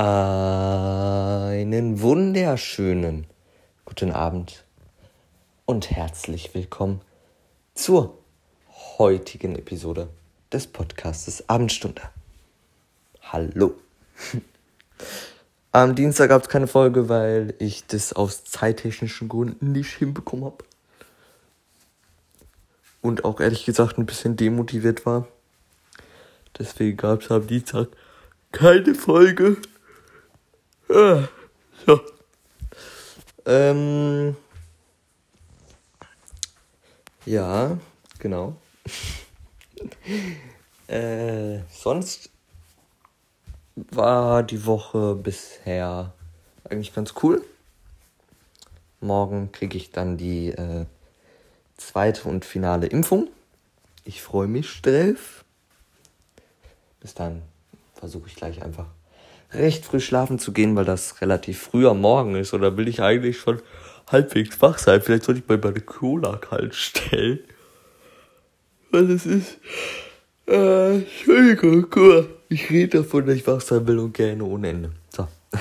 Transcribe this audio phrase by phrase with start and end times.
[0.00, 3.26] Einen wunderschönen
[3.84, 4.64] guten Abend
[5.64, 7.00] und herzlich willkommen
[7.74, 8.16] zur
[8.98, 10.08] heutigen Episode
[10.52, 12.02] des Podcastes Abendstunde.
[13.22, 13.74] Hallo.
[15.72, 20.64] Am Dienstag gab es keine Folge, weil ich das aus zeittechnischen Gründen nicht hinbekommen habe.
[23.02, 25.26] Und auch ehrlich gesagt ein bisschen demotiviert war.
[26.56, 27.88] Deswegen gab es am Dienstag
[28.52, 29.56] keine Folge.
[30.88, 32.00] So.
[33.44, 34.36] Ähm.
[37.26, 37.78] Ja,
[38.18, 38.56] genau.
[40.88, 42.30] äh, sonst
[43.76, 46.14] war die Woche bisher
[46.64, 47.44] eigentlich ganz cool.
[49.00, 50.86] Morgen kriege ich dann die äh,
[51.76, 53.28] zweite und finale Impfung.
[54.04, 55.44] Ich freue mich drauf.
[57.00, 57.42] Bis dann
[57.94, 58.86] versuche ich gleich einfach
[59.52, 62.54] recht früh schlafen zu gehen, weil das relativ früh am Morgen ist.
[62.54, 63.60] Oder will ich eigentlich schon
[64.06, 65.00] halbwegs wach sein?
[65.00, 67.40] Vielleicht sollte ich mal meine Cola kalt stellen.
[68.90, 69.58] Weil es ist.
[70.46, 74.92] Äh, Entschuldigung, guck Ich rede davon, dass ich wach sein will und gerne ohne Ende.
[75.10, 75.28] So.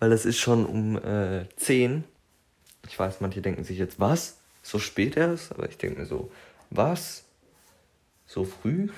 [0.00, 2.04] weil es ist schon um äh, 10.
[2.88, 4.38] Ich weiß, manche denken sich jetzt, was?
[4.62, 5.52] So spät erst?
[5.52, 6.30] Aber ich denke mir so,
[6.70, 7.24] was?
[8.26, 8.88] So früh?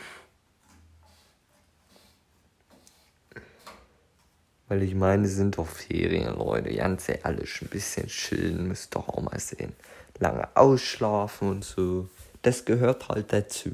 [4.68, 6.74] Weil ich meine, es sind doch Ferien, Leute.
[6.74, 9.72] Ganz ehrlich, ein bisschen chillen müsst doch auch mal sehen.
[10.18, 12.08] Lange ausschlafen und so.
[12.42, 13.70] Das gehört halt dazu.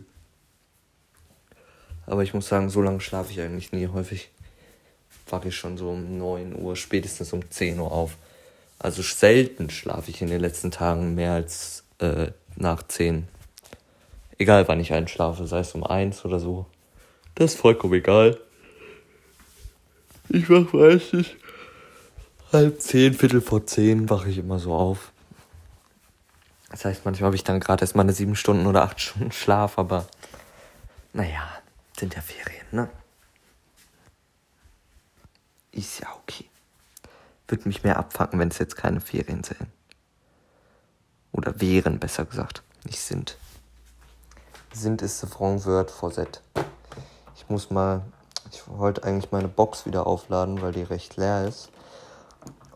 [2.06, 3.88] Aber ich muss sagen, so lange schlafe ich eigentlich nie.
[3.88, 4.30] Häufig
[5.28, 8.16] wache ich schon so um 9 Uhr, spätestens um 10 Uhr auf.
[8.78, 13.26] Also selten schlafe ich in den letzten Tagen mehr als äh, nach 10.
[14.38, 16.66] Egal wann ich einschlafe, sei es um 1 oder so.
[17.34, 18.38] Das ist vollkommen egal.
[20.28, 21.26] Ich wach meistens
[22.54, 25.12] halb zehn, Viertel vor zehn wache ich immer so auf.
[26.70, 29.32] Das heißt, manchmal habe ich dann gerade erst mal eine sieben Stunden oder acht Stunden
[29.32, 30.06] Schlaf, aber
[31.12, 31.48] naja,
[31.98, 32.88] sind ja Ferien, ne?
[35.72, 36.46] Ist ja okay.
[37.48, 39.66] Würde mich mehr abfacken, wenn es jetzt keine Ferien sind.
[41.32, 42.62] Oder wären, besser gesagt.
[42.84, 43.36] Nicht sind.
[44.72, 46.40] Sind ist the wrong word for that.
[47.36, 48.02] Ich muss mal
[48.50, 51.70] ich wollte eigentlich meine Box wieder aufladen, weil die recht leer ist.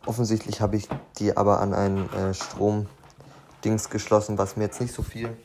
[0.07, 5.03] Offensichtlich habe ich die aber an ein äh, Stromdings geschlossen, was mir jetzt nicht so
[5.03, 5.37] viel.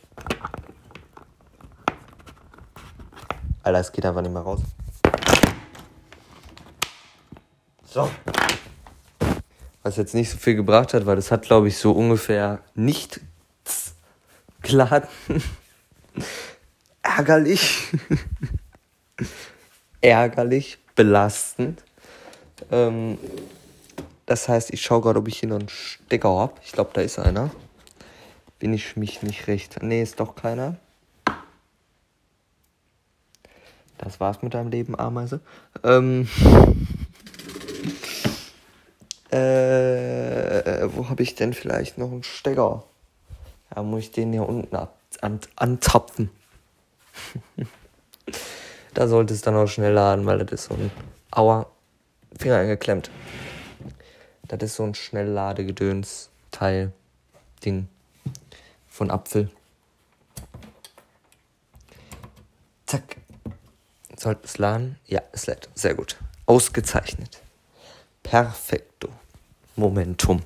[3.63, 4.61] Alter, es geht einfach nicht mehr raus.
[7.85, 8.09] So.
[9.83, 13.19] Was jetzt nicht so viel gebracht hat, weil das hat, glaube ich, so ungefähr nicht
[14.61, 15.09] geladen.
[17.01, 17.91] Ärgerlich
[20.03, 21.83] ärgerlich, belastend.
[22.71, 23.17] Ähm,
[24.25, 26.53] das heißt, ich schaue gerade, ob ich hier noch einen Stecker habe.
[26.63, 27.51] Ich glaube, da ist einer.
[28.59, 29.81] Bin ich mich nicht recht.
[29.81, 30.77] Nee, ist doch keiner.
[33.97, 35.39] Das war's mit deinem Leben, Ameise.
[35.83, 36.27] Ähm,
[39.31, 42.83] äh, wo habe ich denn vielleicht noch einen Stecker?
[43.69, 46.29] Da muss ich den hier unten ab, an, anzapfen.
[48.93, 50.91] Da sollte es dann auch schnell laden, weil das ist so ein.
[51.31, 51.65] Aua,
[52.37, 53.09] Finger eingeklemmt.
[54.47, 56.91] Das ist so ein Schnellladegedöns-Teil,
[57.65, 57.87] Ding
[58.87, 59.49] von Apfel.
[62.85, 63.17] Zack.
[64.15, 64.99] Sollte es laden?
[65.07, 65.69] Ja, es lädt.
[65.73, 66.17] Sehr gut.
[66.45, 67.41] Ausgezeichnet.
[68.21, 69.09] Perfekto.
[69.75, 70.43] Momentum.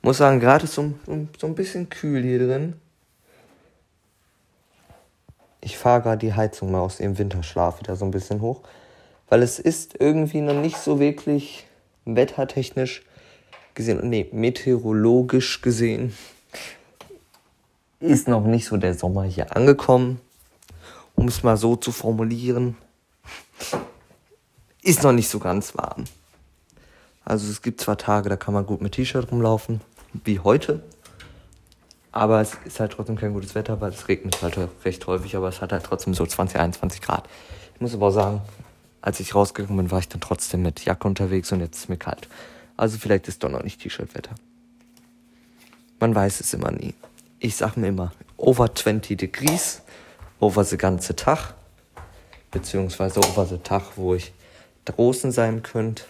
[0.00, 2.80] Muss sagen, gerade ist so, so ein bisschen kühl hier drin
[5.66, 8.60] ich fahre gerade die Heizung mal aus dem Winterschlaf wieder so ein bisschen hoch,
[9.28, 11.66] weil es ist irgendwie noch nicht so wirklich
[12.04, 13.02] wettertechnisch
[13.74, 16.16] gesehen, nee, meteorologisch gesehen,
[17.98, 20.20] ist noch nicht so der Sommer hier angekommen,
[21.16, 22.76] um es mal so zu formulieren.
[24.82, 26.04] Ist noch nicht so ganz warm.
[27.24, 29.80] Also es gibt zwar Tage, da kann man gut mit T-Shirt rumlaufen,
[30.12, 30.84] wie heute.
[32.16, 35.48] Aber es ist halt trotzdem kein gutes Wetter, weil es regnet halt recht häufig, aber
[35.48, 37.28] es hat halt trotzdem so 20, 21 Grad.
[37.74, 38.40] Ich muss aber auch sagen,
[39.02, 41.98] als ich rausgegangen bin, war ich dann trotzdem mit Jacke unterwegs und jetzt ist mir
[41.98, 42.26] kalt.
[42.78, 44.34] Also vielleicht ist doch noch nicht T-Shirt-Wetter.
[46.00, 46.94] Man weiß es immer nie.
[47.38, 49.82] Ich sag mir immer, over 20 degrees,
[50.40, 51.52] over the ganze Tag,
[52.50, 54.32] beziehungsweise over the Tag, wo ich
[54.86, 56.04] draußen sein könnte.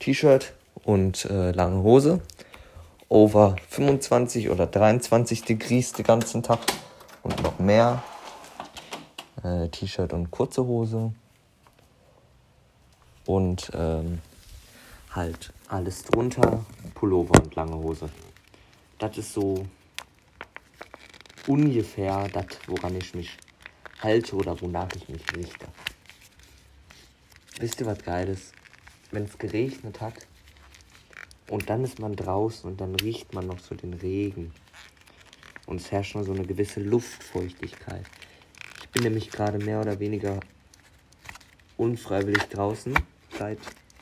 [0.00, 2.20] T-Shirt und äh, lange Hose
[3.10, 6.60] over 25 oder 23 Degrees den ganzen Tag
[7.22, 8.02] und noch mehr.
[9.42, 11.12] Äh, T-Shirt und kurze Hose.
[13.26, 14.20] und ähm,
[15.10, 16.64] halt alles drunter,
[16.94, 18.08] Pullover und lange Hose.
[18.98, 19.66] Das ist so
[21.46, 23.36] ungefähr das, woran ich mich
[24.00, 25.66] halte oder wonach ich mich richte.
[27.58, 28.52] Wisst ihr, was geil ist?
[29.10, 30.14] Wenn es geregnet hat
[31.50, 34.52] und dann ist man draußen und dann riecht man noch so den Regen.
[35.66, 38.04] Und es herrscht noch so eine gewisse Luftfeuchtigkeit.
[38.82, 40.38] Ich bin nämlich gerade mehr oder weniger
[41.76, 42.94] unfreiwillig draußen
[43.36, 43.58] seit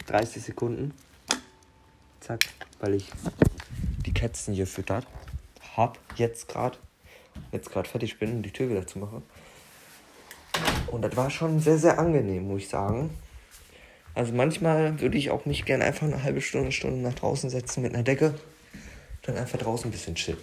[0.07, 0.93] 30 Sekunden.
[2.21, 2.41] Zack,
[2.81, 3.11] weil ich
[4.05, 5.07] die Kätzchen hier füttert
[5.75, 6.77] hab, jetzt gerade.
[7.51, 9.23] Jetzt gerade fertig bin, um die Tür wieder zu machen.
[10.89, 13.11] Und das war schon sehr, sehr angenehm, muss ich sagen.
[14.19, 17.83] Also manchmal würde ich auch mich gerne einfach eine halbe Stunde, Stunde nach draußen setzen
[17.83, 18.35] mit einer Decke.
[19.23, 20.41] Dann einfach draußen ein bisschen chillen.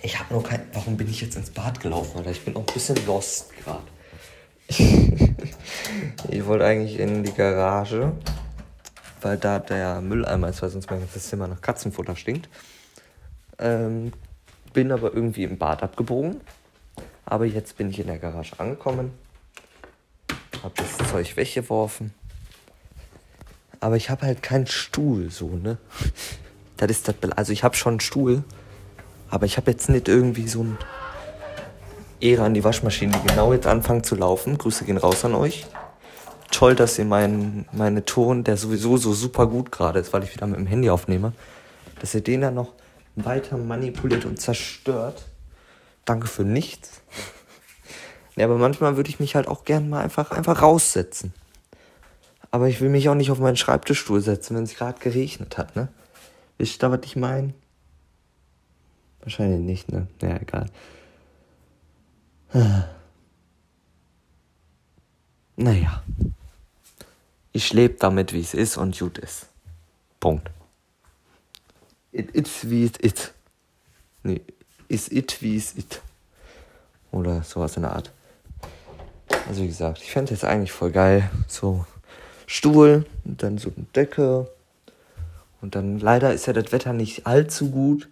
[0.00, 0.62] Ich habe nur kein.
[0.72, 2.16] Warum bin ich jetzt ins Bad gelaufen?
[2.16, 2.30] Alter?
[2.30, 3.82] Ich bin auch ein bisschen lost gerade.
[6.30, 8.12] ich wollte eigentlich in die Garage,
[9.20, 12.48] weil da der Mülleimer ist, weil sonst mein ganzes Zimmer nach Katzenfutter stinkt.
[13.58, 14.14] Ähm,
[14.72, 16.40] bin aber irgendwie im Bad abgebogen.
[17.26, 19.12] Aber jetzt bin ich in der Garage angekommen.
[20.62, 22.12] Hab das Zeug weggeworfen.
[23.80, 25.78] Aber ich habe halt keinen Stuhl, so, ne?
[26.76, 27.14] Das ist das.
[27.36, 28.42] Also ich habe schon einen Stuhl,
[29.30, 30.78] aber ich habe jetzt nicht irgendwie so ein
[32.20, 34.58] Ehre an die Waschmaschine, die genau jetzt anfangen zu laufen.
[34.58, 35.66] Grüße gehen raus an euch.
[36.50, 40.34] Toll, dass ihr meinen meine Ton, der sowieso so super gut gerade ist, weil ich
[40.34, 41.32] wieder mit dem Handy aufnehme,
[42.00, 42.72] dass ihr den dann noch
[43.16, 45.26] weiter manipuliert und zerstört.
[46.04, 47.02] Danke für nichts.
[48.38, 51.32] Ja, aber manchmal würde ich mich halt auch gern mal einfach, einfach raussetzen.
[52.52, 55.74] Aber ich will mich auch nicht auf meinen Schreibtischstuhl setzen, wenn es gerade geregnet hat,
[55.74, 55.88] ne?
[56.56, 57.52] Wisst ihr, was ich meine?
[59.22, 60.06] Wahrscheinlich nicht, ne?
[60.22, 60.66] Ja, egal.
[65.60, 66.04] Naja.
[67.50, 69.46] Ich lebe damit, wie es ist und gut ist.
[70.20, 70.48] Punkt.
[72.12, 73.32] It, it's wie it is.
[74.22, 74.40] Nee,
[74.86, 76.00] is it wie es it.
[77.10, 78.12] Oder sowas in der Art.
[79.48, 81.30] Also wie gesagt, ich fände es eigentlich voll geil.
[81.46, 81.86] So
[82.46, 84.46] Stuhl und dann so eine Decke.
[85.62, 88.08] Und dann leider ist ja das Wetter nicht allzu gut.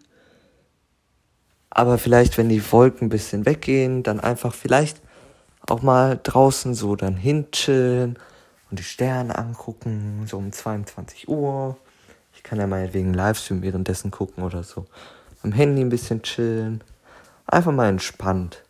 [1.69, 5.03] Aber vielleicht, wenn die Wolken ein bisschen weggehen, dann einfach vielleicht
[5.69, 8.19] auch mal draußen so dann hinchillen
[8.71, 11.77] und die Sterne angucken, so um 22 Uhr.
[12.35, 14.87] Ich kann ja meinetwegen Livestream währenddessen gucken oder so.
[15.43, 16.83] Am Handy ein bisschen chillen.
[17.47, 18.63] Einfach mal entspannt.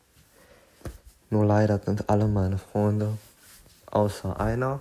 [1.28, 3.18] Nur leider sind alle meine Freunde,
[3.90, 4.80] außer einer,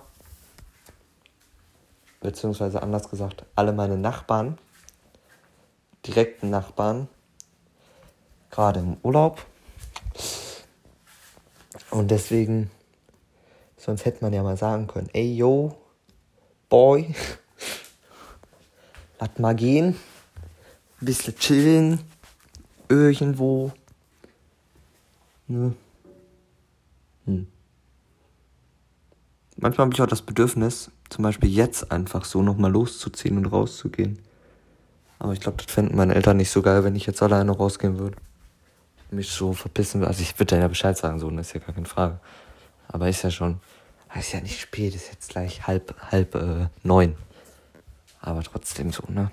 [2.20, 4.58] beziehungsweise anders gesagt, alle meine Nachbarn,
[6.06, 7.08] direkten Nachbarn,
[8.50, 9.44] gerade im Urlaub.
[11.90, 12.70] Und deswegen,
[13.76, 15.76] sonst hätte man ja mal sagen können, ey yo,
[16.68, 17.12] boy,
[19.18, 19.96] lass mal gehen,
[21.00, 22.00] ein bisschen chillen,
[22.88, 23.72] irgendwo.
[25.48, 25.74] Ne?
[27.26, 27.46] Hm.
[29.56, 34.18] Manchmal habe ich auch das Bedürfnis, zum Beispiel jetzt einfach so nochmal loszuziehen und rauszugehen.
[35.18, 37.98] Aber ich glaube, das fänden meine Eltern nicht so geil, wenn ich jetzt alleine rausgehen
[37.98, 38.16] würde.
[39.10, 40.08] Mich so verpissen würde.
[40.08, 42.20] Also ich würde ja Bescheid sagen, so, das ist ja gar keine Frage.
[42.88, 43.60] Aber ist ja schon,
[44.14, 47.16] ist ja nicht spät, ist jetzt gleich halb, halb äh, neun.
[48.20, 49.30] Aber trotzdem so, ne?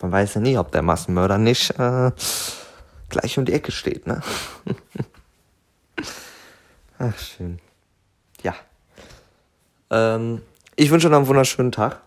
[0.00, 2.10] Man weiß ja nie, ob der Massenmörder nicht äh,
[3.12, 4.20] gleich um die Ecke steht, ne?
[6.98, 7.60] Ach, schön.
[8.42, 8.54] Ja.
[9.90, 10.42] Ähm,
[10.76, 12.00] ich wünsche euch noch einen wunderschönen Tag.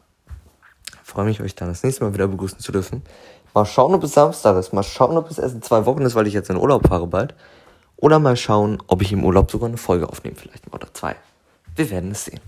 [1.03, 3.03] Freue mich, euch dann das nächste Mal wieder begrüßen zu dürfen.
[3.53, 4.73] Mal schauen, ob es Samstag ist.
[4.73, 7.07] Mal schauen, ob es erst in zwei Wochen ist, weil ich jetzt in Urlaub fahre
[7.07, 7.35] bald.
[7.95, 11.15] Oder mal schauen, ob ich im Urlaub sogar eine Folge aufnehme, vielleicht oder zwei.
[11.75, 12.41] Wir werden es sehen.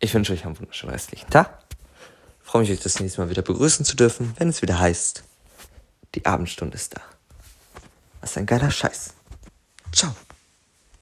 [0.00, 1.64] Ich wünsche euch einen wunderschönen restlichen Tag.
[2.40, 5.22] Freue mich, euch das nächste Mal wieder begrüßen zu dürfen, wenn es wieder heißt,
[6.14, 7.00] die Abendstunde ist da.
[8.20, 9.14] Was ein geiler Scheiß.
[9.92, 10.14] Ciao.